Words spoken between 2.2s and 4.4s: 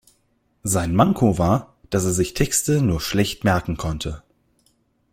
Texte nur schlecht merken konnte.